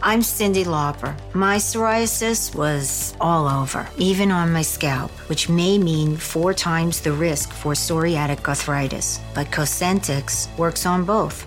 I'm 0.00 0.22
Cindy 0.22 0.62
Lauper. 0.62 1.16
My 1.34 1.56
psoriasis 1.56 2.54
was 2.54 3.14
all 3.20 3.48
over, 3.48 3.88
even 3.98 4.30
on 4.30 4.52
my 4.52 4.62
scalp, 4.62 5.10
which 5.28 5.48
may 5.48 5.76
mean 5.76 6.16
four 6.16 6.54
times 6.54 7.00
the 7.00 7.12
risk 7.12 7.52
for 7.52 7.72
psoriatic 7.72 8.46
arthritis. 8.46 9.18
But 9.34 9.48
Cosentix 9.50 10.56
works 10.56 10.86
on 10.86 11.04
both. 11.04 11.46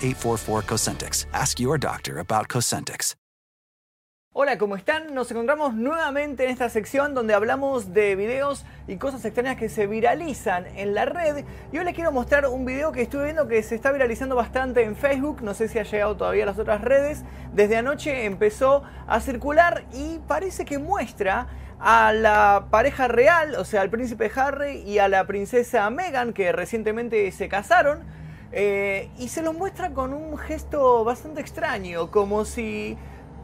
844 0.01 0.63
Cosentix. 0.63 1.27
Ask 1.31 1.59
your 1.59 1.79
doctor 1.79 2.19
about 2.19 2.47
Cosentix. 2.47 3.15
Hola, 4.33 4.57
¿cómo 4.57 4.77
están? 4.77 5.13
Nos 5.13 5.29
encontramos 5.29 5.73
nuevamente 5.73 6.45
en 6.45 6.51
esta 6.51 6.69
sección 6.69 7.13
donde 7.13 7.33
hablamos 7.33 7.93
de 7.93 8.15
videos 8.15 8.63
y 8.87 8.95
cosas 8.95 9.25
extrañas 9.25 9.57
que 9.57 9.67
se 9.67 9.87
viralizan 9.87 10.67
en 10.77 10.93
la 10.93 11.03
red. 11.03 11.43
Y 11.73 11.77
hoy 11.77 11.83
les 11.83 11.93
quiero 11.93 12.13
mostrar 12.13 12.47
un 12.47 12.65
video 12.65 12.93
que 12.93 13.01
estuve 13.01 13.25
viendo 13.25 13.49
que 13.49 13.61
se 13.61 13.75
está 13.75 13.91
viralizando 13.91 14.37
bastante 14.37 14.83
en 14.83 14.95
Facebook. 14.95 15.41
No 15.41 15.53
sé 15.53 15.67
si 15.67 15.79
ha 15.79 15.83
llegado 15.83 16.15
todavía 16.15 16.43
a 16.43 16.45
las 16.45 16.59
otras 16.59 16.79
redes. 16.79 17.25
Desde 17.51 17.75
anoche 17.75 18.23
empezó 18.23 18.83
a 19.05 19.19
circular 19.19 19.83
y 19.91 20.19
parece 20.29 20.63
que 20.63 20.79
muestra 20.79 21.49
a 21.81 22.13
la 22.13 22.67
pareja 22.71 23.09
real, 23.09 23.55
o 23.55 23.65
sea, 23.65 23.81
al 23.81 23.89
príncipe 23.89 24.31
Harry 24.33 24.77
y 24.77 24.99
a 24.99 25.09
la 25.09 25.27
princesa 25.27 25.89
Meghan, 25.89 26.31
que 26.31 26.53
recientemente 26.53 27.29
se 27.33 27.49
casaron. 27.49 28.20
Eh, 28.53 29.09
y 29.17 29.29
se 29.29 29.41
los 29.41 29.53
muestra 29.55 29.91
con 29.91 30.13
un 30.13 30.37
gesto 30.37 31.03
bastante 31.03 31.39
extraño, 31.39 32.11
como 32.11 32.43
si 32.43 32.97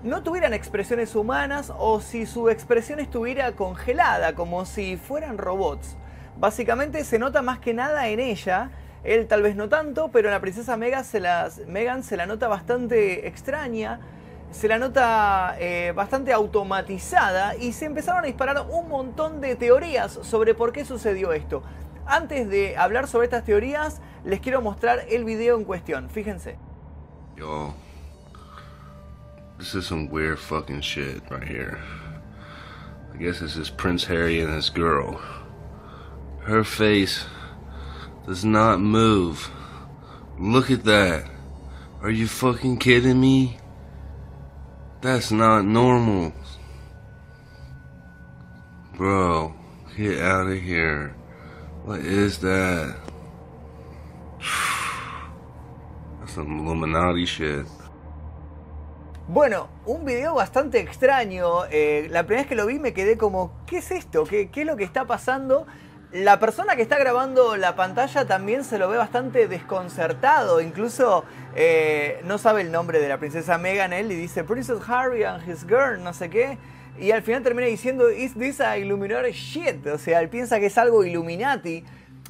no 0.04 0.22
tuvieran 0.22 0.54
expresiones 0.54 1.16
humanas 1.16 1.72
o 1.78 2.02
si 2.02 2.26
su 2.26 2.50
expresión 2.50 3.00
estuviera 3.00 3.54
congelada, 3.54 4.36
como 4.36 4.66
si 4.66 4.98
fueran 4.98 5.38
robots. 5.38 5.96
Básicamente 6.38 7.04
se 7.04 7.20
nota 7.20 7.42
más 7.42 7.60
que 7.60 7.74
nada 7.74 8.08
en 8.10 8.20
ella, 8.20 8.70
él 9.04 9.28
tal 9.28 9.42
vez 9.42 9.56
no 9.56 9.70
tanto, 9.70 10.10
pero 10.10 10.30
la 10.30 10.42
princesa 10.42 10.78
se, 11.04 11.66
Megan 11.68 12.04
se 12.04 12.18
la 12.18 12.26
nota 12.26 12.48
bastante 12.48 13.28
extraña, 13.28 14.02
se 14.52 14.68
la 14.68 14.78
nota 14.78 15.56
eh, 15.60 15.94
bastante 15.96 16.34
automatizada 16.34 17.56
y 17.56 17.74
se 17.74 17.86
empezaron 17.86 18.24
a 18.24 18.28
disparar 18.28 18.66
un 18.70 18.90
montón 18.90 19.40
de 19.40 19.56
teorías 19.56 20.20
sobre 20.22 20.54
por 20.54 20.74
qué 20.74 20.84
sucedió 20.84 21.32
esto. 21.32 21.64
Antes 22.08 22.50
de 22.50 22.78
hablar 22.78 23.08
sobre 23.08 23.26
estas 23.26 23.44
teorías, 23.44 24.02
les 24.24 24.40
quiero 24.40 24.62
mostrar 24.62 25.06
el 25.10 25.26
video 25.26 25.58
en 25.58 25.66
cuestión. 25.66 26.10
Fíjense. 26.10 26.58
Yo, 27.36 27.74
this 29.58 29.76
is 29.76 29.86
some 29.86 30.08
weird 30.10 30.40
fucking 30.40 30.82
shit 30.82 31.22
right 31.30 31.44
here. 31.44 31.80
I 33.14 33.18
guess 33.18 33.40
this 33.40 33.58
is 33.58 33.70
Prince 33.70 34.06
Harry 34.06 34.40
and 34.40 34.54
his 34.54 34.70
girl. 34.70 35.20
Her 36.44 36.64
face 36.64 37.26
does 38.26 38.46
not 38.46 38.80
move. 38.80 39.50
Look 40.40 40.72
at 40.72 40.86
that. 40.86 41.26
Are 42.02 42.10
you 42.10 42.28
fucking 42.28 42.78
kidding 42.78 43.20
me? 43.20 43.58
That's 45.02 45.32
not 45.32 45.66
normal. 45.66 46.32
Bro, 48.96 49.56
get 49.98 50.22
out 50.22 50.48
of 50.48 50.62
here. 50.62 51.16
What 51.88 52.00
is 52.00 52.40
that? 52.40 52.98
That's 56.20 56.34
some 56.34 56.60
Illuminati. 56.60 57.26
Bueno, 59.30 59.70
un 59.86 60.04
video 60.04 60.36
bastante 60.36 60.82
extraño. 60.82 61.64
Eh, 61.72 62.08
la 62.12 62.24
primera 62.24 62.42
vez 62.42 62.50
que 62.50 62.56
lo 62.56 62.66
vi 62.66 62.78
me 62.78 62.92
quedé 62.92 63.18
como, 63.18 63.54
¿qué 63.66 63.78
es 63.78 63.92
esto? 63.92 64.26
¿Qué, 64.26 64.50
¿Qué 64.50 64.62
es 64.62 64.68
lo 64.68 64.76
que 64.76 64.84
está 64.84 65.06
pasando? 65.06 65.66
La 66.12 66.42
persona 66.42 66.76
que 66.76 66.82
está 66.82 66.98
grabando 66.98 67.56
la 67.56 67.78
pantalla 67.78 68.28
también 68.28 68.66
se 68.66 68.80
lo 68.80 68.90
ve 68.90 68.98
bastante 68.98 69.48
desconcertado. 69.48 70.60
Incluso 70.60 71.24
eh, 71.56 72.20
no 72.26 72.38
sabe 72.38 72.64
el 72.64 72.72
nombre 72.74 73.00
de 73.00 73.08
la 73.08 73.18
princesa 73.18 73.58
Meghan 73.58 73.94
él 73.94 74.12
y 74.12 74.16
dice 74.16 74.44
Princess 74.44 74.80
Harry 74.90 75.24
and 75.24 75.48
his 75.48 75.66
girl, 75.66 76.04
no 76.04 76.14
sé 76.14 76.30
qué. 76.30 76.58
Y 77.00 77.12
al 77.12 77.22
final 77.22 77.44
termina 77.44 77.68
diciendo, 77.68 78.10
¿Is 78.10 78.34
this 78.34 78.60
a 78.60 78.78
Illuminati 78.78 79.32
shit? 79.32 79.86
O 79.88 79.98
sea, 79.98 80.20
él 80.20 80.30
piensa 80.30 80.60
que 80.60 80.68
es 80.68 80.78
algo 80.78 81.06
Illuminati. 81.06 81.84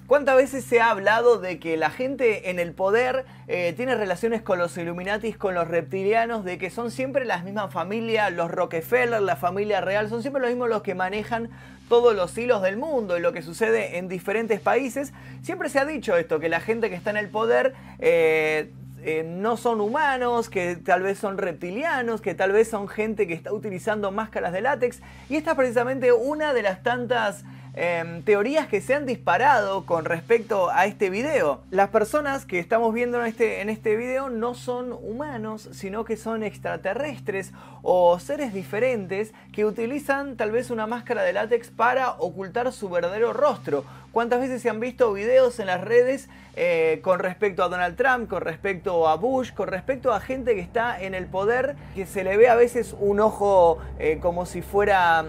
¿Cuántas 0.08 0.38
veces 0.38 0.64
se 0.64 0.80
ha 0.80 0.90
hablado 0.90 1.38
de 1.38 1.60
que 1.60 1.76
la 1.76 1.90
gente 1.90 2.50
en 2.50 2.60
el 2.60 2.74
poder 2.74 3.26
eh, 3.48 3.74
tiene 3.76 3.94
relaciones 3.96 4.42
con 4.42 4.58
los 4.58 4.78
Illuminatis, 4.78 5.36
con 5.36 5.54
los 5.54 5.68
reptilianos, 5.68 6.46
de 6.46 6.58
que 6.58 6.70
son 6.70 6.92
siempre 6.92 7.26
las 7.26 7.44
mismas 7.44 7.74
familias, 7.74 8.32
los 8.32 8.50
Rockefeller, 8.50 9.22
la 9.22 9.36
familia 9.36 9.82
real, 9.82 10.08
son 10.08 10.22
siempre 10.22 10.42
los 10.42 10.50
mismos 10.50 10.70
los 10.70 10.82
que 10.82 10.96
manejan 10.96 11.50
todos 11.90 12.16
los 12.16 12.38
hilos 12.38 12.62
del 12.62 12.78
mundo 12.78 13.18
y 13.18 13.22
lo 13.22 13.34
que 13.34 13.42
sucede 13.42 13.98
en 13.98 14.08
diferentes 14.08 14.62
países? 14.62 15.12
Siempre 15.42 15.68
se 15.68 15.80
ha 15.80 15.86
dicho 15.86 16.16
esto, 16.16 16.40
que 16.40 16.48
la 16.48 16.62
gente 16.62 16.90
que 16.90 16.96
está 16.96 17.10
en 17.10 17.18
el 17.18 17.30
poder... 17.30 17.74
Eh, 18.00 18.72
eh, 19.10 19.24
no 19.24 19.56
son 19.56 19.80
humanos, 19.80 20.50
que 20.50 20.76
tal 20.76 21.02
vez 21.02 21.18
son 21.18 21.38
reptilianos, 21.38 22.20
que 22.20 22.36
tal 22.36 22.52
vez 22.52 22.68
son 22.68 22.90
gente 22.90 23.26
que 23.26 23.34
está 23.34 23.54
utilizando 23.54 24.12
máscaras 24.12 24.52
de 24.52 24.60
látex. 24.60 25.00
Y 25.30 25.38
esta 25.38 25.52
es 25.52 25.58
precisamente 25.58 26.12
una 26.12 26.54
de 26.54 26.62
las 26.62 26.84
tantas 26.84 27.46
Em, 27.80 28.24
teorías 28.24 28.66
que 28.66 28.82
se 28.82 28.96
han 28.96 29.06
disparado 29.06 29.86
con 29.86 30.04
respecto 30.04 30.72
a 30.72 30.88
este 30.88 31.12
video. 31.12 31.62
Las 31.70 31.90
personas 31.90 32.44
que 32.44 32.58
estamos 32.58 32.92
viendo 32.92 33.20
en 33.20 33.28
este, 33.28 33.62
en 33.62 33.70
este 33.70 33.96
video 33.96 34.32
no 34.32 34.56
son 34.56 34.92
humanos, 34.94 35.70
sino 35.74 36.04
que 36.04 36.18
son 36.18 36.42
extraterrestres 36.42 37.52
o 37.84 38.18
seres 38.18 38.52
diferentes 38.52 39.32
que 39.54 39.64
utilizan 39.64 40.38
tal 40.38 40.50
vez 40.50 40.72
una 40.72 40.88
máscara 40.88 41.22
de 41.22 41.34
látex 41.34 41.70
para 41.70 42.14
ocultar 42.14 42.74
su 42.74 42.90
verdadero 42.90 43.32
rostro. 43.32 43.86
¿Cuántas 44.12 44.40
veces 44.40 44.64
se 44.64 44.72
han 44.72 44.80
visto 44.80 45.14
videos 45.14 45.60
en 45.60 45.68
las 45.68 45.82
redes 45.82 46.30
eh, 46.56 47.00
con 47.04 47.20
respecto 47.20 47.62
a 47.64 47.70
Donald 47.70 47.96
Trump, 47.96 48.28
con 48.28 48.42
respecto 48.42 49.08
a 49.08 49.18
Bush, 49.18 49.54
con 49.54 49.68
respecto 49.68 50.12
a 50.12 50.20
gente 50.20 50.56
que 50.56 50.62
está 50.62 51.00
en 51.00 51.14
el 51.14 51.28
poder, 51.28 51.76
que 51.94 52.08
se 52.08 52.24
le 52.24 52.38
ve 52.38 52.50
a 52.50 52.56
veces 52.56 52.96
un 53.00 53.20
ojo 53.20 53.78
eh, 54.00 54.18
como 54.20 54.48
si 54.48 54.64
fuera 54.64 55.24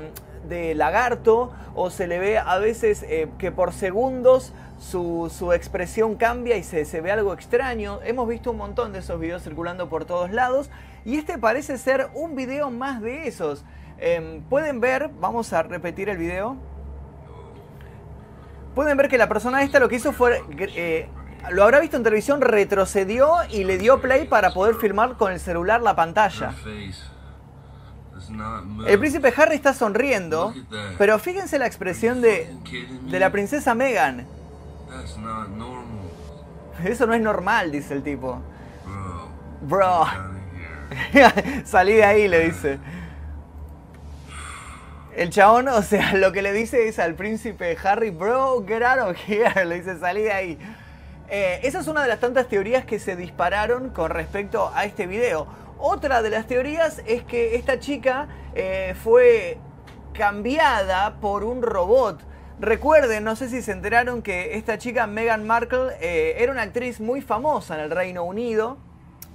de 0.49 0.75
lagarto 0.75 1.53
o 1.75 1.91
se 1.91 2.06
le 2.06 2.19
ve 2.19 2.38
a 2.38 2.59
veces 2.59 3.03
eh, 3.03 3.28
que 3.38 3.53
por 3.53 3.72
segundos 3.72 4.53
su, 4.78 5.53
expresión 5.54 6.16
cambia 6.16 6.56
y 6.56 6.62
se, 6.62 7.00
ve 7.00 7.10
algo 7.10 7.32
extraño. 7.32 8.00
Hemos 8.04 8.28
visto 8.28 8.50
un 8.50 8.59
montón 8.59 8.93
de 8.93 9.00
esos 9.00 9.19
videos 9.19 9.43
circulando 9.43 9.88
por 9.88 10.04
todos 10.04 10.31
lados 10.31 10.71
y 11.04 11.16
este 11.16 11.38
parece 11.38 11.78
ser 11.78 12.09
un 12.15 12.37
video 12.37 12.71
más 12.71 13.00
de 13.00 13.27
esos. 13.28 13.65
Em, 13.98 14.43
pueden 14.43 14.81
ver, 14.81 15.10
vamos 15.21 15.53
a 15.53 15.62
repetir 15.62 16.09
el 16.09 16.19
video. 16.19 16.56
Pueden 18.75 18.97
ver 18.97 19.09
que 19.09 19.19
la 19.19 19.28
persona 19.28 19.62
esta 19.62 19.81
lo 19.81 19.88
que 19.88 19.97
hizo 19.97 20.12
fue... 20.12 20.43
Eh, 20.59 21.09
lo 21.50 21.62
habrá 21.62 21.81
visto 21.81 21.97
en 21.97 22.03
televisión, 22.03 22.41
retrocedió 22.41 23.32
y 23.50 23.65
le 23.65 23.78
dio 23.78 24.00
play 24.00 24.27
para 24.27 24.53
poder 24.53 24.75
filmar 24.75 25.16
con 25.16 25.32
el 25.32 25.41
celular 25.41 25.81
la 25.81 25.94
pantalla. 25.94 26.53
El 28.87 28.99
príncipe 28.99 29.33
Harry 29.37 29.56
está 29.56 29.75
sonriendo, 29.75 30.55
pero 30.97 31.19
fíjense 31.19 31.59
la 31.59 31.66
expresión 31.66 32.21
de, 32.21 32.55
de 33.11 33.19
la 33.19 33.31
princesa 33.31 33.75
Meghan. 33.75 34.27
Eso 36.84 37.06
no 37.06 37.15
es 37.15 37.21
normal, 37.21 37.72
dice 37.72 37.94
el 37.94 38.03
tipo. 38.03 38.41
Bro. 39.62 40.06
Salí 41.65 41.94
de 41.94 42.05
ahí, 42.05 42.28
le 42.28 42.47
dice. 42.47 42.78
El 45.19 45.31
chabón, 45.31 45.66
o 45.66 45.83
sea, 45.83 46.15
lo 46.16 46.31
que 46.31 46.42
le 46.42 46.53
dice 46.53 46.86
es 46.86 47.01
al 47.01 47.15
príncipe 47.15 47.77
Harry, 47.83 48.10
bro, 48.10 48.65
get 48.65 48.83
out 48.83 49.01
of 49.01 49.16
here. 49.28 49.65
Le 49.66 49.81
dice, 49.81 49.98
salí 49.98 50.22
de 50.22 50.33
ahí. 50.33 50.59
Eh, 51.28 51.59
esa 51.65 51.81
es 51.81 51.89
una 51.89 52.03
de 52.03 52.09
las 52.09 52.21
tantas 52.21 52.48
teorías 52.48 52.84
que 52.84 53.01
se 53.01 53.16
dispararon 53.16 53.91
con 53.91 54.10
respecto 54.10 54.71
a 54.72 54.84
este 54.84 55.09
video. 55.09 55.48
Otra 55.78 56.22
de 56.22 56.30
las 56.30 56.47
teorías 56.47 57.03
es 57.07 57.22
que 57.22 57.54
esta 57.54 57.78
chica 57.78 58.27
eh, 58.54 58.97
fue 59.03 59.59
cambiada 60.13 61.21
por 61.21 61.45
un 61.45 61.63
robot. 61.63 62.21
Recuerden, 62.59 63.22
no 63.22 63.36
sé 63.36 63.48
si 63.48 63.63
se 63.63 63.71
enteraron 63.71 64.21
que 64.21 64.57
esta 64.57 64.78
chica, 64.78 65.07
Meghan 65.07 65.47
Markle, 65.47 65.92
eh, 66.01 66.34
era 66.39 66.51
una 66.51 66.63
actriz 66.63 67.01
muy 67.01 67.21
famosa 67.21 67.77
en 67.77 67.83
el 67.83 67.91
Reino 67.92 68.25
Unido. 68.25 68.78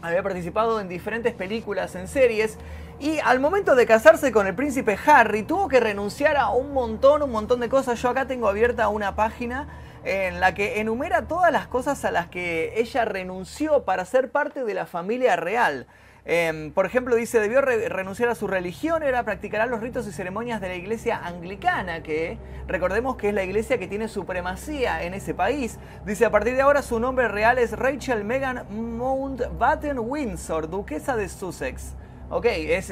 Había 0.01 0.21
participado 0.21 0.81
en 0.81 0.89
diferentes 0.89 1.33
películas, 1.33 1.95
en 1.95 2.09
series. 2.09 2.57
Y 2.99 3.19
al 3.19 3.39
momento 3.39 3.75
de 3.75 3.85
casarse 3.85 4.33
con 4.33 4.45
el 4.45 4.53
príncipe 4.53 4.97
Harry, 5.05 5.43
tuvo 5.43 5.69
que 5.69 5.79
renunciar 5.79 6.35
a 6.35 6.49
un 6.49 6.73
montón, 6.73 7.23
un 7.23 7.31
montón 7.31 7.61
de 7.61 7.69
cosas. 7.69 8.01
Yo 8.01 8.09
acá 8.09 8.27
tengo 8.27 8.49
abierta 8.49 8.89
una 8.89 9.15
página 9.15 9.69
en 10.03 10.41
la 10.41 10.53
que 10.53 10.81
enumera 10.81 11.25
todas 11.29 11.53
las 11.53 11.67
cosas 11.67 12.03
a 12.03 12.11
las 12.11 12.27
que 12.27 12.73
ella 12.75 13.05
renunció 13.05 13.85
para 13.85 14.03
ser 14.03 14.29
parte 14.29 14.65
de 14.65 14.73
la 14.73 14.85
familia 14.85 15.37
real. 15.37 15.87
Em, 16.25 16.71
por 16.71 16.85
ejemplo, 16.85 17.17
dice, 17.17 17.41
debió 17.41 17.59
renunciar 17.59 18.29
a 18.29 18.35
su 18.35 18.47
religión, 18.47 19.03
ahora 19.03 19.23
practicará 19.23 19.65
los 19.65 19.81
ritos 19.81 20.07
y 20.07 20.13
ceremonias 20.13 20.61
de 20.61 20.69
la 20.69 20.75
iglesia 20.75 21.19
anglicana, 21.21 22.01
que 22.01 22.37
recordemos 22.65 23.17
que 23.17 23.29
es 23.29 23.33
la 23.33 23.43
iglesia 23.43 23.77
que 23.77 23.87
tiene 23.87 24.07
supremacía 24.07 25.03
en 25.03 25.13
ese 25.13 25.33
país. 25.33 25.79
Dice, 26.05 26.23
a 26.25 26.31
partir 26.31 26.55
de 26.55 26.61
ahora 26.61 26.81
su 26.81 26.97
nombre 26.99 27.27
real 27.27 27.57
es 27.57 27.73
Rachel 27.73 28.23
Megan 28.23 28.65
Mountbatten 28.69 29.99
Windsor, 29.99 30.69
duquesa 30.69 31.17
de 31.17 31.27
Sussex. 31.27 31.93
Ok, 32.29 32.45
es 32.49 32.91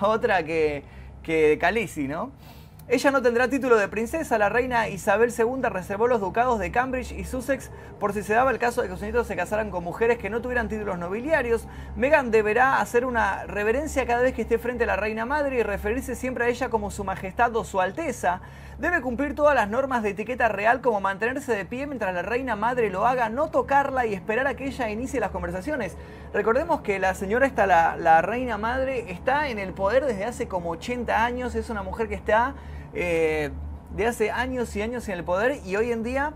otra 0.00 0.42
que, 0.42 0.82
que 1.22 1.58
Calisi, 1.60 2.08
¿no? 2.08 2.32
Ella 2.88 3.10
no 3.10 3.20
tendrá 3.20 3.48
título 3.48 3.76
de 3.78 3.88
princesa, 3.88 4.38
la 4.38 4.48
reina 4.48 4.88
Isabel 4.88 5.34
II 5.36 5.60
reservó 5.68 6.06
los 6.06 6.20
ducados 6.20 6.60
de 6.60 6.70
Cambridge 6.70 7.10
y 7.10 7.24
Sussex 7.24 7.72
por 7.98 8.12
si 8.12 8.22
se 8.22 8.34
daba 8.34 8.52
el 8.52 8.60
caso 8.60 8.80
de 8.80 8.86
que 8.86 8.94
sus 8.94 9.02
nietos 9.02 9.26
se 9.26 9.34
casaran 9.34 9.72
con 9.72 9.82
mujeres 9.82 10.18
que 10.18 10.30
no 10.30 10.40
tuvieran 10.40 10.68
títulos 10.68 10.96
nobiliarios. 10.96 11.66
Meghan 11.96 12.30
deberá 12.30 12.80
hacer 12.80 13.04
una 13.04 13.44
reverencia 13.46 14.06
cada 14.06 14.22
vez 14.22 14.34
que 14.34 14.42
esté 14.42 14.58
frente 14.58 14.84
a 14.84 14.86
la 14.86 14.94
reina 14.94 15.26
madre 15.26 15.58
y 15.58 15.62
referirse 15.64 16.14
siempre 16.14 16.44
a 16.44 16.48
ella 16.48 16.68
como 16.68 16.92
su 16.92 17.02
majestad 17.02 17.56
o 17.56 17.64
su 17.64 17.80
alteza. 17.80 18.40
Debe 18.78 19.00
cumplir 19.00 19.34
todas 19.34 19.56
las 19.56 19.68
normas 19.68 20.04
de 20.04 20.10
etiqueta 20.10 20.46
real 20.46 20.80
como 20.80 21.00
mantenerse 21.00 21.56
de 21.56 21.64
pie 21.64 21.88
mientras 21.88 22.14
la 22.14 22.22
reina 22.22 22.54
madre 22.54 22.88
lo 22.90 23.04
haga, 23.04 23.28
no 23.30 23.48
tocarla 23.48 24.06
y 24.06 24.14
esperar 24.14 24.46
a 24.46 24.54
que 24.54 24.66
ella 24.66 24.90
inicie 24.90 25.18
las 25.18 25.32
conversaciones. 25.32 25.96
Recordemos 26.32 26.82
que 26.82 27.00
la 27.00 27.14
señora 27.14 27.48
está, 27.48 27.66
la, 27.66 27.96
la 27.96 28.22
reina 28.22 28.58
madre, 28.58 29.10
está 29.10 29.48
en 29.48 29.58
el 29.58 29.72
poder 29.72 30.04
desde 30.04 30.24
hace 30.24 30.46
como 30.46 30.70
80 30.70 31.24
años, 31.24 31.56
es 31.56 31.68
una 31.68 31.82
mujer 31.82 32.08
que 32.08 32.14
está 32.14 32.54
eh, 32.96 33.50
de 33.94 34.06
hace 34.06 34.30
años 34.30 34.74
y 34.74 34.80
años 34.80 35.06
en 35.08 35.18
el 35.18 35.24
poder 35.24 35.60
y 35.66 35.76
hoy 35.76 35.92
en 35.92 36.02
día 36.02 36.32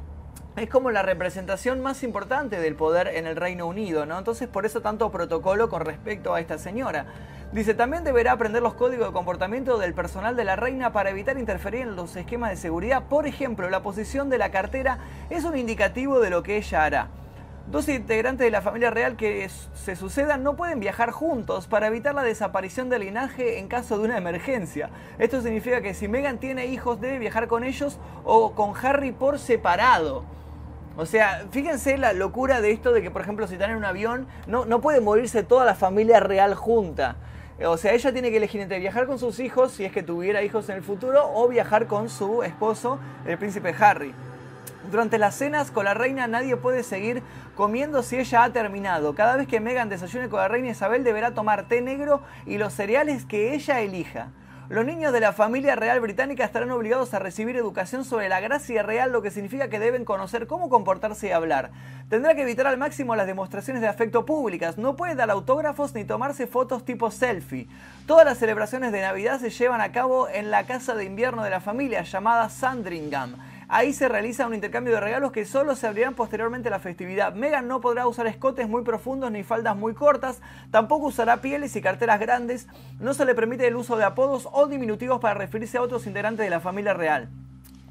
es 0.56 0.68
como 0.68 0.90
la 0.90 1.02
representación 1.02 1.80
más 1.80 2.02
importante 2.02 2.60
del 2.60 2.74
poder 2.74 3.08
en 3.08 3.26
el 3.26 3.36
Reino 3.36 3.66
Unido, 3.66 4.04
¿no? 4.04 4.18
Entonces 4.18 4.46
por 4.46 4.66
eso 4.66 4.82
tanto 4.82 5.10
protocolo 5.10 5.70
con 5.70 5.84
respecto 5.84 6.34
a 6.34 6.40
esta 6.40 6.58
señora. 6.58 7.06
Dice, 7.52 7.72
también 7.72 8.04
deberá 8.04 8.32
aprender 8.32 8.62
los 8.62 8.74
códigos 8.74 9.08
de 9.08 9.12
comportamiento 9.12 9.78
del 9.78 9.94
personal 9.94 10.36
de 10.36 10.44
la 10.44 10.54
reina 10.54 10.92
para 10.92 11.10
evitar 11.10 11.38
interferir 11.38 11.80
en 11.80 11.96
los 11.96 12.14
esquemas 12.14 12.50
de 12.50 12.56
seguridad. 12.56 13.04
Por 13.08 13.26
ejemplo, 13.26 13.70
la 13.70 13.82
posición 13.82 14.28
de 14.28 14.38
la 14.38 14.50
cartera 14.50 14.98
es 15.30 15.44
un 15.44 15.56
indicativo 15.56 16.20
de 16.20 16.30
lo 16.30 16.42
que 16.42 16.58
ella 16.58 16.84
hará. 16.84 17.08
Dos 17.70 17.88
integrantes 17.88 18.44
de 18.44 18.50
la 18.50 18.62
familia 18.62 18.90
real 18.90 19.16
que 19.16 19.48
se 19.48 19.94
sucedan 19.94 20.42
no 20.42 20.56
pueden 20.56 20.80
viajar 20.80 21.12
juntos 21.12 21.68
para 21.68 21.86
evitar 21.86 22.16
la 22.16 22.24
desaparición 22.24 22.88
del 22.88 23.02
linaje 23.02 23.60
en 23.60 23.68
caso 23.68 23.96
de 23.96 24.06
una 24.06 24.18
emergencia. 24.18 24.90
Esto 25.20 25.40
significa 25.40 25.80
que 25.80 25.94
si 25.94 26.08
Meghan 26.08 26.38
tiene 26.38 26.66
hijos 26.66 27.00
debe 27.00 27.20
viajar 27.20 27.46
con 27.46 27.62
ellos 27.62 28.00
o 28.24 28.56
con 28.56 28.74
Harry 28.82 29.12
por 29.12 29.38
separado. 29.38 30.24
O 30.96 31.06
sea, 31.06 31.44
fíjense 31.52 31.96
la 31.96 32.12
locura 32.12 32.60
de 32.60 32.72
esto 32.72 32.92
de 32.92 33.02
que, 33.02 33.10
por 33.12 33.22
ejemplo, 33.22 33.46
si 33.46 33.54
están 33.54 33.70
en 33.70 33.76
un 33.76 33.84
avión, 33.84 34.26
no, 34.48 34.64
no 34.64 34.80
puede 34.80 35.00
morirse 35.00 35.44
toda 35.44 35.64
la 35.64 35.76
familia 35.76 36.18
real 36.18 36.56
junta. 36.56 37.14
O 37.64 37.76
sea, 37.76 37.92
ella 37.92 38.12
tiene 38.12 38.32
que 38.32 38.38
elegir 38.38 38.60
entre 38.60 38.80
viajar 38.80 39.06
con 39.06 39.20
sus 39.20 39.38
hijos, 39.38 39.70
si 39.70 39.84
es 39.84 39.92
que 39.92 40.02
tuviera 40.02 40.42
hijos 40.42 40.68
en 40.70 40.76
el 40.76 40.82
futuro, 40.82 41.30
o 41.32 41.46
viajar 41.46 41.86
con 41.86 42.08
su 42.08 42.42
esposo, 42.42 42.98
el 43.26 43.38
príncipe 43.38 43.72
Harry. 43.78 44.12
Durante 44.90 45.18
las 45.18 45.36
cenas 45.36 45.70
con 45.70 45.84
la 45.84 45.94
reina 45.94 46.26
nadie 46.26 46.56
puede 46.56 46.82
seguir 46.82 47.22
comiendo 47.60 48.02
si 48.02 48.16
ella 48.16 48.44
ha 48.44 48.52
terminado. 48.54 49.14
Cada 49.14 49.36
vez 49.36 49.46
que 49.46 49.60
Meghan 49.60 49.90
desayune 49.90 50.30
con 50.30 50.40
la 50.40 50.48
reina 50.48 50.70
Isabel 50.70 51.04
deberá 51.04 51.34
tomar 51.34 51.68
té 51.68 51.82
negro 51.82 52.22
y 52.46 52.56
los 52.56 52.72
cereales 52.72 53.26
que 53.26 53.52
ella 53.52 53.82
elija. 53.82 54.28
Los 54.70 54.86
niños 54.86 55.12
de 55.12 55.20
la 55.20 55.34
familia 55.34 55.76
real 55.76 56.00
británica 56.00 56.42
estarán 56.42 56.70
obligados 56.70 57.12
a 57.12 57.18
recibir 57.18 57.56
educación 57.56 58.06
sobre 58.06 58.30
la 58.30 58.40
gracia 58.40 58.82
real, 58.82 59.12
lo 59.12 59.20
que 59.20 59.30
significa 59.30 59.68
que 59.68 59.78
deben 59.78 60.06
conocer 60.06 60.46
cómo 60.46 60.70
comportarse 60.70 61.26
y 61.26 61.32
hablar. 61.32 61.70
Tendrá 62.08 62.34
que 62.34 62.42
evitar 62.42 62.66
al 62.66 62.78
máximo 62.78 63.14
las 63.14 63.26
demostraciones 63.26 63.82
de 63.82 63.88
afecto 63.88 64.24
públicas, 64.24 64.78
no 64.78 64.96
puede 64.96 65.14
dar 65.14 65.30
autógrafos 65.30 65.94
ni 65.94 66.04
tomarse 66.04 66.46
fotos 66.46 66.86
tipo 66.86 67.10
selfie. 67.10 67.68
Todas 68.06 68.24
las 68.24 68.38
celebraciones 68.38 68.90
de 68.90 69.02
Navidad 69.02 69.38
se 69.38 69.50
llevan 69.50 69.82
a 69.82 69.92
cabo 69.92 70.30
en 70.30 70.50
la 70.50 70.64
casa 70.64 70.94
de 70.94 71.04
invierno 71.04 71.44
de 71.44 71.50
la 71.50 71.60
familia 71.60 72.04
llamada 72.04 72.48
Sandringham. 72.48 73.36
Ahí 73.72 73.92
se 73.92 74.08
realiza 74.08 74.48
un 74.48 74.54
intercambio 74.54 74.94
de 74.94 74.98
regalos 74.98 75.30
que 75.30 75.44
solo 75.44 75.76
se 75.76 75.86
abrirán 75.86 76.14
posteriormente 76.14 76.66
a 76.66 76.72
la 76.72 76.80
festividad. 76.80 77.34
Megan 77.34 77.68
no 77.68 77.80
podrá 77.80 78.08
usar 78.08 78.26
escotes 78.26 78.68
muy 78.68 78.82
profundos 78.82 79.30
ni 79.30 79.44
faldas 79.44 79.76
muy 79.76 79.94
cortas, 79.94 80.42
tampoco 80.72 81.06
usará 81.06 81.36
pieles 81.36 81.76
y 81.76 81.80
carteras 81.80 82.18
grandes, 82.18 82.66
no 82.98 83.14
se 83.14 83.24
le 83.24 83.32
permite 83.36 83.68
el 83.68 83.76
uso 83.76 83.96
de 83.96 84.02
apodos 84.02 84.48
o 84.50 84.66
diminutivos 84.66 85.20
para 85.20 85.34
referirse 85.34 85.78
a 85.78 85.82
otros 85.82 86.08
integrantes 86.08 86.44
de 86.44 86.50
la 86.50 86.58
familia 86.58 86.94
real 86.94 87.28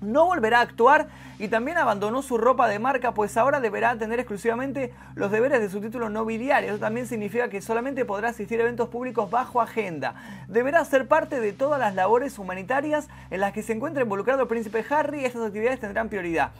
no 0.02 0.26
volverá 0.26 0.60
a 0.60 0.62
actuar 0.62 1.08
y 1.40 1.48
también 1.48 1.78
abandonó 1.78 2.22
su 2.22 2.38
ropa 2.38 2.68
de 2.68 2.80
marca, 2.80 3.14
pues 3.14 3.38
ahora 3.38 3.60
deberá 3.60 3.98
tener 3.98 4.20
exclusivamente 4.20 4.94
los 5.16 5.32
deberes 5.32 5.62
de 5.62 5.70
su 5.70 5.80
título 5.82 6.10
nobiliario. 6.10 6.70
Eso 6.70 6.80
también 6.80 7.08
significa 7.08 7.50
que 7.50 7.62
solamente 7.62 8.06
podrá 8.06 8.30
asistir 8.30 8.60
a 8.60 8.64
eventos 8.64 8.90
públicos 8.90 9.30
bajo 9.30 9.62
agenda. 9.62 10.16
Deberá 10.48 10.84
ser 10.86 11.08
parte 11.08 11.40
de 11.40 11.54
todas 11.54 11.80
las 11.80 11.96
labores 11.96 12.38
humanitarias 12.40 13.08
en 13.30 13.40
las 13.42 13.54
que 13.54 13.64
se 13.64 13.74
encuentra 13.74 14.04
involucrado 14.04 14.42
el 14.42 14.48
príncipe 14.48 14.86
Harry 14.90 15.24
estas 15.26 15.44
actividades 15.44 15.80
tendrán 15.80 16.10
prioridad 16.10 16.52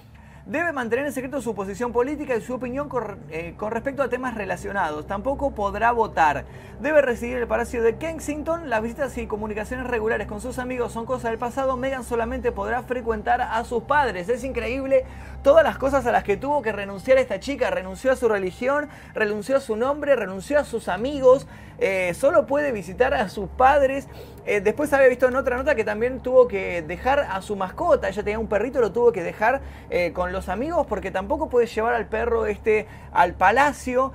debe 0.46 0.72
mantener 0.72 1.06
en 1.06 1.14
secreto 1.14 1.42
su 1.42 1.54
posición 1.56 1.92
política 1.92 2.36
y 2.36 2.42
su 2.42 2.54
opinión 2.56 2.90
eh, 3.30 3.54
con, 3.58 3.72
respecto 3.72 4.04
a 4.04 4.10
temas 4.10 4.36
relacionados. 4.36 5.08
Tampoco 5.08 5.52
podrá 5.52 5.92
votar. 5.92 6.46
Debe 6.80 7.02
residir 7.02 7.36
en 7.36 7.42
el 7.42 7.48
Palacio 7.48 7.84
de 7.84 7.98
Kensington. 7.98 8.70
Las 8.70 8.82
visitas 8.82 9.18
y 9.18 9.28
comunicaciones 9.28 9.88
regulares 9.88 10.28
con 10.28 10.42
sus 10.42 10.60
amigos 10.60 10.92
son 10.92 11.06
cosas 11.06 11.32
del 11.32 11.40
pasado. 11.40 11.78
Meghan 11.78 12.04
solamente 12.04 12.52
podrá 12.52 12.84
frecuentar 12.84 13.42
a 13.42 13.64
sus 13.64 13.84
padres. 13.84 14.30
Es 14.30 14.44
increíble 14.44 15.06
todas 15.44 15.64
las 15.64 15.78
cosas 15.78 16.06
a 16.06 16.12
las 16.12 16.24
que 16.24 16.38
tuvo 16.38 16.62
que 16.62 16.72
renunciar 16.72 17.18
esta 17.18 17.40
chica. 17.40 17.70
Renunció 17.70 18.12
a 18.12 18.16
su 18.16 18.28
religión, 18.30 18.90
renunció 19.14 19.58
a 19.58 19.60
su 19.60 19.76
nombre, 19.76 20.16
renunció 20.16 20.60
a 20.60 20.64
sus 20.64 20.88
amigos. 20.88 21.48
Eh, 21.80 22.14
solo 22.14 22.46
puede 22.46 22.72
visitar 22.72 23.14
a 23.14 23.30
sus 23.30 23.50
padres. 23.50 24.08
Eh, 24.46 24.62
después 24.62 24.92
había 24.94 25.08
visto 25.08 25.28
en 25.28 25.36
otra 25.36 25.58
nota 25.58 25.76
que 25.76 25.84
también 25.84 26.20
tuvo 26.20 26.48
que 26.48 26.82
dejar 26.82 27.20
a 27.20 27.42
su 27.42 27.56
mascota. 27.56 28.10
Ella 28.10 28.24
tenía 28.24 28.40
un 28.40 28.48
perrito, 28.48 28.82
lo 28.82 28.92
tuvo 28.92 29.12
que 29.12 29.24
dejar 29.24 29.62
eh, 29.90 30.12
con 30.14 30.32
los 30.32 30.50
amigos 30.50 30.88
porque 30.88 31.12
tampoco 31.12 31.50
puede 31.50 31.68
llevar 31.68 31.94
al 31.94 32.08
perro 32.08 32.46
este 32.46 32.88
al 33.12 33.34
palacio. 33.34 34.12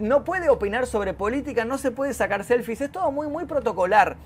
no 0.00 0.24
puede 0.24 0.48
opinar 0.48 0.86
sobre 0.86 1.14
política, 1.14 1.64
no 1.64 1.78
se 1.78 1.90
puede 1.90 2.14
sacar 2.14 2.44
selfies. 2.44 2.80
Es 2.80 2.92
todo 2.92 3.10
muy, 3.10 3.28
muy 3.28 3.44
protocolar. 3.44 4.16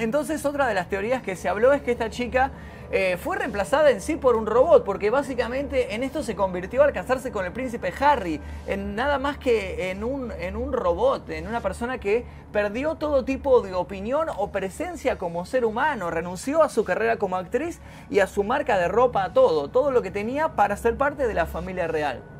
Entonces 0.00 0.46
otra 0.46 0.66
de 0.66 0.72
las 0.72 0.88
teorías 0.88 1.20
que 1.20 1.36
se 1.36 1.46
habló 1.50 1.74
es 1.74 1.82
que 1.82 1.92
esta 1.92 2.08
chica 2.08 2.52
eh, 2.90 3.18
fue 3.18 3.36
reemplazada 3.36 3.90
en 3.90 4.00
sí 4.00 4.16
por 4.16 4.34
un 4.34 4.46
robot, 4.46 4.82
porque 4.82 5.10
básicamente 5.10 5.94
en 5.94 6.02
esto 6.02 6.22
se 6.22 6.34
convirtió 6.34 6.82
al 6.82 6.94
casarse 6.94 7.30
con 7.30 7.44
el 7.44 7.52
príncipe 7.52 7.92
Harry, 8.00 8.40
en 8.66 8.94
nada 8.94 9.18
más 9.18 9.36
que 9.36 9.90
en 9.90 10.02
un, 10.02 10.32
en 10.32 10.56
un 10.56 10.72
robot, 10.72 11.28
en 11.28 11.46
una 11.46 11.60
persona 11.60 11.98
que 11.98 12.24
perdió 12.50 12.94
todo 12.94 13.26
tipo 13.26 13.60
de 13.60 13.74
opinión 13.74 14.28
o 14.38 14.50
presencia 14.50 15.18
como 15.18 15.44
ser 15.44 15.66
humano, 15.66 16.10
renunció 16.10 16.62
a 16.62 16.70
su 16.70 16.82
carrera 16.82 17.18
como 17.18 17.36
actriz 17.36 17.78
y 18.08 18.20
a 18.20 18.26
su 18.26 18.42
marca 18.42 18.78
de 18.78 18.88
ropa, 18.88 19.24
a 19.24 19.34
todo, 19.34 19.68
todo 19.68 19.90
lo 19.90 20.00
que 20.00 20.10
tenía 20.10 20.56
para 20.56 20.78
ser 20.78 20.96
parte 20.96 21.28
de 21.28 21.34
la 21.34 21.44
familia 21.44 21.88
real 21.88 22.39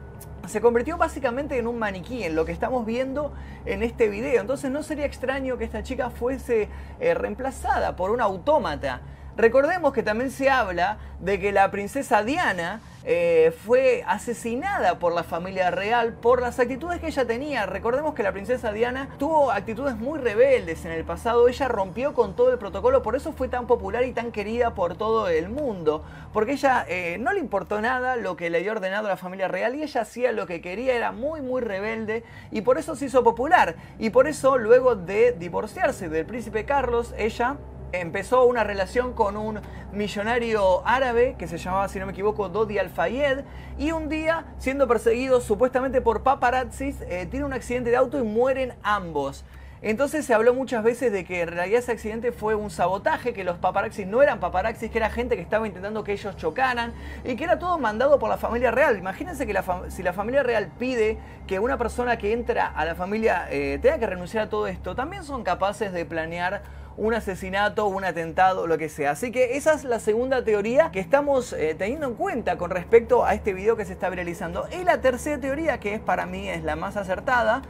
se 0.50 0.60
convirtió 0.60 0.98
básicamente 0.98 1.56
en 1.58 1.68
un 1.68 1.78
maniquí, 1.78 2.24
en 2.24 2.34
lo 2.34 2.44
que 2.44 2.50
estamos 2.50 2.84
viendo 2.84 3.32
en 3.64 3.84
este 3.84 4.08
video. 4.08 4.40
Entonces 4.40 4.70
no 4.70 4.82
sería 4.82 5.06
extraño 5.06 5.56
que 5.56 5.64
esta 5.64 5.84
chica 5.84 6.10
fuese 6.10 6.68
eh, 6.98 7.14
reemplazada 7.14 7.94
por 7.94 8.10
un 8.10 8.20
autómata. 8.20 9.00
Recordemos 9.40 9.94
que 9.94 10.02
también 10.02 10.30
se 10.30 10.50
habla 10.50 10.98
de 11.18 11.40
que 11.40 11.50
la 11.50 11.70
princesa 11.70 12.22
Diana 12.22 12.82
eh, 13.04 13.54
fue 13.64 14.04
asesinada 14.06 14.98
por 14.98 15.14
la 15.14 15.24
familia 15.24 15.70
real 15.70 16.12
por 16.12 16.42
las 16.42 16.60
actitudes 16.60 17.00
que 17.00 17.06
ella 17.06 17.24
tenía. 17.24 17.64
Recordemos 17.64 18.12
que 18.12 18.22
la 18.22 18.32
princesa 18.32 18.70
Diana 18.70 19.08
tuvo 19.18 19.50
actitudes 19.50 19.96
muy 19.96 20.18
rebeldes 20.18 20.84
en 20.84 20.92
el 20.92 21.06
pasado, 21.06 21.48
ella 21.48 21.68
rompió 21.68 22.12
con 22.12 22.36
todo 22.36 22.52
el 22.52 22.58
protocolo, 22.58 23.02
por 23.02 23.16
eso 23.16 23.32
fue 23.32 23.48
tan 23.48 23.66
popular 23.66 24.04
y 24.04 24.12
tan 24.12 24.30
querida 24.30 24.74
por 24.74 24.94
todo 24.94 25.26
el 25.28 25.48
mundo, 25.48 26.04
porque 26.34 26.52
ella 26.52 26.84
eh, 26.86 27.16
no 27.18 27.32
le 27.32 27.40
importó 27.40 27.80
nada 27.80 28.16
lo 28.16 28.36
que 28.36 28.50
le 28.50 28.58
había 28.58 28.72
ordenado 28.72 29.08
la 29.08 29.16
familia 29.16 29.48
real 29.48 29.74
y 29.74 29.82
ella 29.82 30.02
hacía 30.02 30.32
lo 30.32 30.46
que 30.46 30.60
quería, 30.60 30.92
era 30.92 31.12
muy 31.12 31.40
muy 31.40 31.62
rebelde 31.62 32.24
y 32.50 32.60
por 32.60 32.76
eso 32.76 32.94
se 32.94 33.06
hizo 33.06 33.24
popular. 33.24 33.76
Y 33.98 34.10
por 34.10 34.26
eso 34.26 34.58
luego 34.58 34.96
de 34.96 35.32
divorciarse 35.32 36.10
del 36.10 36.26
príncipe 36.26 36.66
Carlos, 36.66 37.14
ella 37.16 37.56
empezó 37.92 38.44
una 38.44 38.64
relación 38.64 39.12
con 39.12 39.36
un 39.36 39.60
millonario 39.92 40.86
árabe 40.86 41.36
que 41.38 41.46
se 41.46 41.58
llamaba, 41.58 41.88
si 41.88 41.98
no 41.98 42.06
me 42.06 42.12
equivoco, 42.12 42.48
Dodi 42.48 42.78
Al-Fayed. 42.78 43.44
Y 43.78 43.92
un 43.92 44.08
día, 44.08 44.44
siendo 44.58 44.86
perseguido 44.86 45.40
supuestamente 45.40 46.00
por 46.00 46.22
paparazzis, 46.22 47.00
eh, 47.02 47.26
tiene 47.30 47.44
un 47.44 47.52
accidente 47.52 47.90
de 47.90 47.96
auto 47.96 48.18
y 48.18 48.22
mueren 48.22 48.74
ambos. 48.82 49.44
Entonces 49.82 50.26
se 50.26 50.34
habló 50.34 50.52
muchas 50.52 50.84
veces 50.84 51.10
de 51.10 51.24
que 51.24 51.40
en 51.40 51.48
realidad 51.48 51.78
ese 51.78 51.92
accidente 51.92 52.32
fue 52.32 52.54
un 52.54 52.68
sabotaje, 52.68 53.32
que 53.32 53.44
los 53.44 53.56
paparazzis 53.56 54.06
no 54.06 54.22
eran 54.22 54.38
paparazzis, 54.38 54.90
que 54.90 54.98
era 54.98 55.08
gente 55.08 55.36
que 55.36 55.42
estaba 55.42 55.66
intentando 55.66 56.04
que 56.04 56.12
ellos 56.12 56.36
chocaran 56.36 56.92
y 57.24 57.34
que 57.34 57.44
era 57.44 57.58
todo 57.58 57.78
mandado 57.78 58.18
por 58.18 58.28
la 58.28 58.36
familia 58.36 58.70
real. 58.70 58.98
Imagínense 58.98 59.46
que 59.46 59.58
si 59.88 60.02
la 60.02 60.12
familia 60.12 60.42
real 60.42 60.70
pide 60.78 61.18
que 61.46 61.58
una 61.60 61.78
persona 61.78 62.18
que 62.18 62.34
entra 62.34 62.66
a 62.66 62.84
la 62.84 62.94
familia 62.94 63.46
eh, 63.50 63.78
tenga 63.80 63.98
que 63.98 64.06
renunciar 64.06 64.44
a 64.44 64.50
todo 64.50 64.66
esto, 64.66 64.94
también 64.94 65.24
son 65.24 65.44
capaces 65.44 65.92
de 65.92 66.04
planear 66.04 66.60
un 67.00 67.14
asesinato, 67.14 67.86
un 67.86 68.04
atentado, 68.04 68.66
lo 68.66 68.76
que 68.76 68.90
sea. 68.90 69.12
Así 69.12 69.32
que 69.32 69.56
esa 69.56 69.72
es 69.72 69.84
la 69.84 70.00
segunda 70.00 70.44
teoría 70.44 70.90
que 70.90 71.00
estamos 71.00 71.54
eh, 71.54 71.74
teniendo 71.76 72.06
en 72.06 72.14
cuenta 72.14 72.58
con 72.58 72.70
respecto 72.70 73.24
a 73.24 73.32
este 73.32 73.54
video 73.54 73.74
que 73.74 73.86
se 73.86 73.94
está 73.94 74.10
viralizando. 74.10 74.68
Y 74.70 74.84
la 74.84 75.00
tercera 75.00 75.40
teoría, 75.40 75.80
que 75.80 75.94
es 75.94 76.00
para 76.00 76.26
mí 76.26 76.46
es 76.50 76.62
la 76.62 76.76
más 76.76 76.98
acertada, 76.98 77.62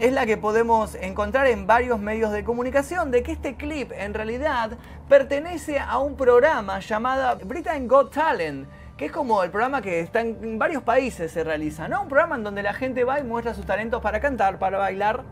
es 0.00 0.12
la 0.12 0.26
que 0.26 0.36
podemos 0.36 0.96
encontrar 0.96 1.46
en 1.46 1.68
varios 1.68 2.00
medios 2.00 2.32
de 2.32 2.42
comunicación, 2.42 3.12
de 3.12 3.22
que 3.22 3.30
este 3.30 3.54
clip 3.54 3.92
en 3.92 4.12
realidad 4.12 4.72
pertenece 5.08 5.78
a 5.78 5.98
un 5.98 6.16
programa 6.16 6.80
llamado 6.80 7.38
Britain 7.44 7.86
Got 7.86 8.12
Talent 8.12 8.68
que 8.96 9.06
es 9.06 9.12
como 9.12 9.42
el 9.42 9.50
programa 9.50 9.82
que 9.82 9.98
está 10.00 10.20
en 10.20 10.56
varios 10.56 10.84
países 10.84 11.32
se 11.32 11.42
realiza, 11.42 11.88
¿no? 11.88 12.02
Un 12.02 12.08
programa 12.08 12.36
en 12.36 12.44
donde 12.44 12.62
la 12.62 12.72
gente 12.72 13.02
va 13.02 13.18
y 13.18 13.24
muestra 13.24 13.52
sus 13.52 13.66
talentos 13.66 14.00
para 14.00 14.20
cantar, 14.20 14.60
para 14.60 14.78
bailar, 14.78 15.24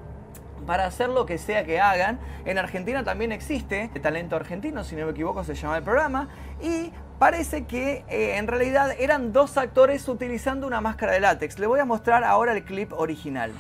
para 0.67 0.87
hacer 0.87 1.09
lo 1.09 1.27
que 1.27 1.39
sea 1.39 1.65
que 1.65 1.81
hagan. 1.81 2.19
En 2.45 2.59
Argentina 2.59 3.05
también 3.05 3.33
existe 3.33 3.91
el 3.95 4.01
talento 4.01 4.37
argentino, 4.37 4.85
si 4.85 4.97
no 4.97 5.07
me 5.07 5.13
equivoco 5.13 5.45
se 5.45 5.55
llama 5.55 5.79
el 5.79 5.85
programa, 5.85 6.29
y 6.61 6.93
parece 7.19 7.67
que 7.67 8.05
eh, 8.09 8.37
en 8.37 8.47
realidad 8.47 8.95
eran 8.99 9.33
dos 9.33 9.57
actores 9.57 10.09
utilizando 10.09 10.67
una 10.67 10.81
máscara 10.81 11.13
de 11.13 11.21
látex. 11.21 11.59
Le 11.59 11.67
voy 11.67 11.81
a 11.81 11.85
mostrar 11.85 12.25
ahora 12.25 12.53
el 12.53 12.65
clip 12.65 12.93
original. 12.93 13.53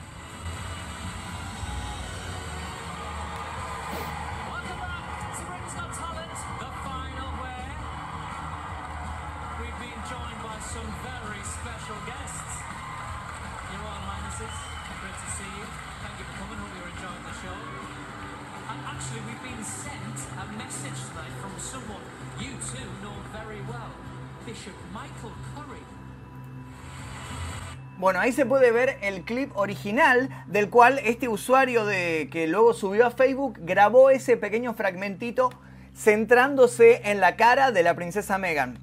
Bueno, 27.98 28.18
ahí 28.18 28.32
se 28.32 28.46
puede 28.46 28.72
ver 28.72 28.98
el 29.00 29.22
clip 29.22 29.56
original 29.56 30.28
del 30.48 30.70
cual 30.70 30.98
este 31.04 31.28
usuario 31.28 31.84
de, 31.84 32.28
que 32.32 32.48
luego 32.48 32.74
subió 32.74 33.06
a 33.06 33.10
Facebook 33.10 33.58
grabó 33.60 34.10
ese 34.10 34.36
pequeño 34.36 34.74
fragmentito 34.74 35.50
centrándose 35.94 37.02
en 37.04 37.20
la 37.20 37.36
cara 37.36 37.70
de 37.70 37.82
la 37.82 37.94
princesa 37.94 38.38
Meghan. 38.38 38.78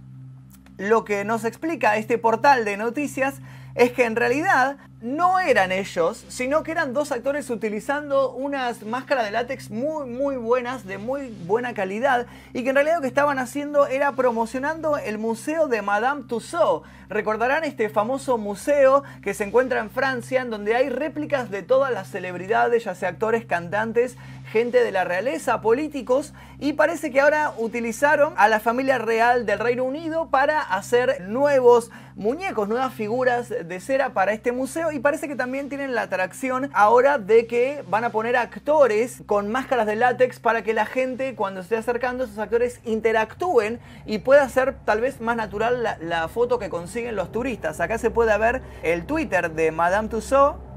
Lo 0.78 1.04
que 1.04 1.26
nos 1.26 1.44
explica 1.44 1.98
este 1.98 2.18
portal 2.18 2.64
de 2.64 2.78
noticias 2.78 3.42
es 3.76 3.92
que 3.92 4.06
en 4.06 4.16
realidad 4.16 4.78
no 5.02 5.40
eran 5.40 5.72
ellos, 5.72 6.26
sino 6.28 6.64
que 6.64 6.72
eran 6.72 6.94
dos 6.94 7.12
actores 7.12 7.50
utilizando 7.50 8.32
unas 8.32 8.84
máscaras 8.84 9.26
de 9.26 9.32
látex 9.32 9.72
muy 9.72 10.06
muy 10.10 10.36
buenas, 10.36 10.86
de 10.86 10.98
muy 10.98 11.34
buena 11.46 11.74
calidad, 11.74 12.28
y 12.54 12.64
que 12.64 12.70
en 12.70 12.76
realidad 12.76 12.98
lo 12.98 13.02
que 13.02 13.08
estaban 13.08 13.40
haciendo 13.40 13.88
era 13.88 14.12
promocionando 14.12 14.98
el 14.98 15.18
museo 15.18 15.68
de 15.68 15.82
Madame 15.82 16.24
Tussauds. 16.24 16.86
Recordarán 17.08 17.64
este 17.64 17.90
famoso 17.90 18.38
museo 18.38 19.04
que 19.24 19.34
se 19.34 19.46
encuentra 19.46 19.80
en 19.80 19.90
Francia, 19.90 20.42
en 20.42 20.50
donde 20.50 20.76
hay 20.76 20.90
réplicas 20.90 21.50
de 21.50 21.64
todas 21.64 21.92
las 21.92 22.10
celebridades, 22.10 22.84
ya 22.84 22.94
sea 22.94 23.10
actores, 23.10 23.46
cantantes, 23.46 24.16
gente 24.52 24.84
de 24.84 24.92
la 24.92 25.04
realeza, 25.04 25.62
políticos, 25.62 26.34
y 26.60 26.74
parece 26.74 27.12
que 27.12 27.22
ahora 27.22 27.54
utilizaron 27.58 28.34
a 28.36 28.48
la 28.48 28.60
familia 28.60 28.98
real 28.98 29.46
del 29.46 29.60
Reino 29.60 29.84
Unido 29.84 30.30
para 30.30 30.60
hacer 30.60 31.22
nuevos 31.22 31.92
muñecos, 32.16 32.68
nuevas 32.68 32.94
figuras 32.94 33.48
de 33.48 33.80
cera 33.80 34.10
para 34.10 34.34
este 34.34 34.52
museo 34.52 34.92
y 34.92 35.00
parece 35.00 35.30
que 35.30 35.38
también 35.38 35.70
tienen 35.70 35.96
la 35.96 36.02
atracción 36.02 36.70
ahora 36.74 37.18
de 37.18 37.48
que 37.48 37.82
van 37.88 38.04
a 38.04 38.10
poner 38.10 38.36
actores 38.36 39.24
con 39.26 39.50
máscaras 39.50 39.88
de 39.88 39.96
látex 39.96 40.40
para 40.40 40.62
que 40.62 40.74
la 40.74 40.86
gente 40.86 41.36
cuando 41.36 41.62
esté 41.62 41.78
acercando 41.78 42.26
esos 42.26 42.38
actores 42.38 42.82
interactúen 42.84 43.80
y 44.06 44.18
pueda 44.18 44.50
ser 44.50 44.76
tal 44.84 45.00
vez 45.00 45.22
más 45.22 45.38
natural 45.38 45.82
la, 46.02 46.28
foto 46.28 46.60
que 46.60 46.70
consiguen 46.70 47.16
los 47.16 47.32
turistas. 47.32 47.80
Acá 47.80 47.98
se 47.98 48.12
puede 48.12 48.38
ver 48.38 48.62
el 48.84 49.06
Twitter 49.06 49.52
de 49.52 49.72
Madame 49.72 50.10
Tussauds 50.10 50.69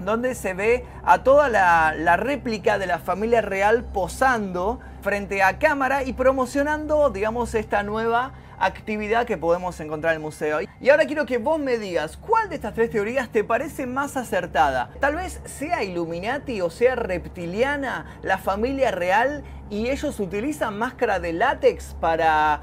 donde 0.00 0.34
se 0.34 0.54
ve 0.54 0.84
a 1.04 1.22
toda 1.22 1.48
la, 1.48 2.16
réplica 2.16 2.78
de 2.78 2.86
la 2.86 2.98
familia 2.98 3.40
real 3.40 3.84
posando 3.84 4.80
frente 5.02 5.42
a 5.42 5.58
cámara 5.58 6.02
y 6.04 6.12
promocionando, 6.12 7.10
digamos, 7.10 7.54
esta 7.54 7.82
nueva 7.82 8.32
actividad 8.58 9.26
que 9.26 9.36
podemos 9.36 9.78
encontrar 9.80 10.14
en 10.14 10.20
el 10.20 10.22
museo. 10.22 10.60
Y 10.80 10.88
ahora 10.88 11.04
quiero 11.06 11.26
que 11.26 11.38
vos 11.38 11.58
me 11.58 11.78
digas, 11.78 12.16
¿cuál 12.16 12.48
de 12.48 12.54
estas 12.54 12.74
tres 12.74 12.90
teorías 12.90 13.28
te 13.28 13.44
parece 13.44 13.86
más 13.86 14.16
acertada? 14.16 14.90
Tal 15.00 15.16
vez 15.16 15.40
sea 15.44 15.82
Illuminati 15.82 16.60
o 16.60 16.70
sea 16.70 16.94
reptiliana, 16.94 18.18
la 18.22 18.38
familia 18.38 18.90
real, 18.90 19.44
y 19.68 19.88
ellos 19.88 20.20
utilizan 20.20 20.78
máscara 20.78 21.18
de 21.18 21.32
látex 21.32 21.94
para 22.00 22.62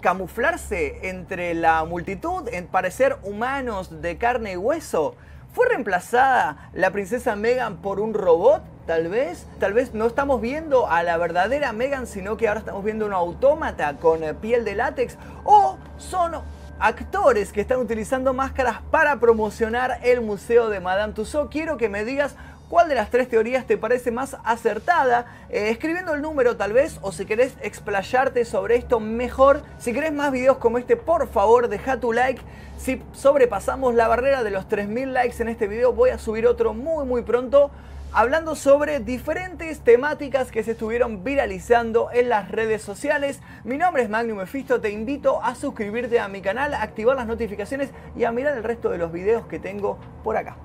camuflarse 0.00 1.08
entre 1.08 1.54
la 1.54 1.84
multitud, 1.84 2.48
en 2.52 2.66
parecer 2.66 3.16
humanos 3.22 4.02
de 4.02 4.18
carne 4.18 4.52
y 4.52 4.56
hueso. 4.56 5.16
¿Fue 5.54 5.68
reemplazada 5.68 6.68
la 6.72 6.90
princesa 6.90 7.36
Meghan 7.36 7.76
por 7.76 8.00
un 8.00 8.12
robot? 8.12 8.64
Tal 8.88 9.06
vez, 9.06 9.46
tal 9.60 9.72
vez 9.72 9.94
no 9.94 10.06
estamos 10.06 10.40
viendo 10.40 10.88
a 10.90 11.04
la 11.04 11.16
verdadera 11.16 11.72
Meghan, 11.72 12.08
sino 12.08 12.36
que 12.36 12.48
ahora 12.48 12.58
estamos 12.58 12.82
viendo 12.82 13.06
un 13.06 13.12
autómata 13.12 13.98
con 13.98 14.24
eh, 14.24 14.34
piel 14.34 14.64
de 14.64 14.74
látex. 14.74 15.16
O 15.44 15.78
son 15.96 16.32
actores 16.80 17.52
que 17.52 17.60
están 17.60 17.78
utilizando 17.78 18.34
máscaras 18.34 18.80
para 18.90 19.20
promocionar 19.20 20.00
el 20.02 20.22
museo 20.22 20.70
de 20.70 20.80
Madame 20.80 21.12
Tussauds. 21.12 21.52
Quiero 21.52 21.76
que 21.76 21.88
me 21.88 22.04
digas 22.04 22.34
¿Cuál 22.74 22.88
de 22.88 22.96
las 22.96 23.08
tres 23.08 23.28
teorías 23.28 23.66
te 23.66 23.78
parece 23.78 24.10
más 24.10 24.36
acertada? 24.42 25.26
Eh, 25.48 25.68
escribiendo 25.70 26.12
el 26.12 26.22
número 26.22 26.56
tal 26.56 26.72
vez, 26.72 26.98
o 27.02 27.12
si 27.12 27.24
querés 27.24 27.54
explayarte 27.62 28.44
sobre 28.44 28.74
esto 28.74 28.98
mejor. 28.98 29.62
Si 29.78 29.92
querés 29.92 30.12
más 30.12 30.32
videos 30.32 30.56
como 30.56 30.78
este, 30.78 30.96
por 30.96 31.28
favor 31.28 31.68
deja 31.68 32.00
tu 32.00 32.12
like. 32.12 32.42
Si 32.76 33.00
sobrepasamos 33.12 33.94
la 33.94 34.08
barrera 34.08 34.42
de 34.42 34.50
los 34.50 34.68
3.000 34.68 35.06
likes 35.12 35.40
en 35.40 35.50
este 35.50 35.68
video, 35.68 35.92
voy 35.92 36.10
a 36.10 36.18
subir 36.18 36.48
otro 36.48 36.74
muy 36.74 37.04
muy 37.04 37.22
pronto. 37.22 37.70
Hablando 38.12 38.56
sobre 38.56 38.98
diferentes 38.98 39.78
temáticas 39.78 40.50
que 40.50 40.64
se 40.64 40.72
estuvieron 40.72 41.22
viralizando 41.22 42.08
en 42.12 42.28
las 42.28 42.50
redes 42.50 42.82
sociales. 42.82 43.38
Mi 43.62 43.78
nombre 43.78 44.02
es 44.02 44.10
Magnum 44.10 44.38
Mephisto, 44.38 44.80
te 44.80 44.90
invito 44.90 45.40
a 45.44 45.54
suscribirte 45.54 46.18
a 46.18 46.26
mi 46.26 46.40
canal, 46.40 46.74
activar 46.74 47.14
las 47.14 47.28
notificaciones 47.28 47.90
y 48.16 48.24
a 48.24 48.32
mirar 48.32 48.56
el 48.56 48.64
resto 48.64 48.90
de 48.90 48.98
los 48.98 49.12
videos 49.12 49.46
que 49.46 49.60
tengo 49.60 49.96
por 50.24 50.36
acá. 50.36 50.56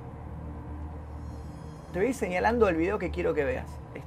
Te 1.93 1.99
voy 1.99 2.13
señalando 2.13 2.69
el 2.69 2.75
video 2.75 2.99
que 2.99 3.09
quiero 3.09 3.33
que 3.33 3.43
veas. 3.43 3.67
Este. 3.95 4.03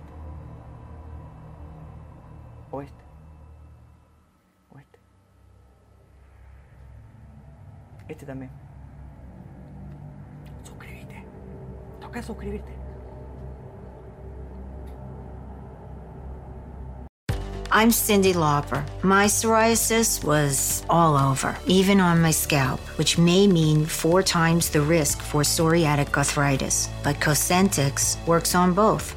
O 2.70 2.80
este. 2.80 3.04
O 4.72 4.78
este. 4.78 4.98
Este 8.08 8.26
también. 8.26 8.52
Suscríbete. 10.62 11.24
Toca 12.00 12.22
suscribirte. 12.22 12.81
I'm 17.74 17.90
Cindy 17.90 18.34
Lauper. 18.34 18.84
My 19.02 19.24
psoriasis 19.24 20.22
was 20.22 20.84
all 20.90 21.16
over, 21.16 21.56
even 21.66 22.00
on 22.00 22.20
my 22.20 22.30
scalp, 22.30 22.80
which 22.98 23.16
may 23.16 23.46
mean 23.46 23.86
four 23.86 24.22
times 24.22 24.68
the 24.68 24.82
risk 24.82 25.22
for 25.22 25.40
psoriatic 25.40 26.14
arthritis. 26.14 26.90
But 27.02 27.16
Cosentix 27.16 28.18
works 28.26 28.54
on 28.54 28.74
both. 28.74 29.16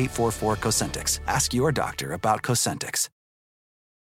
844 0.00 0.56
Cosentix. 0.56 1.20
Ask 1.26 1.54
your 1.54 1.70
doctor 1.72 2.12
about 2.14 2.42
Cosentix. 2.42 3.08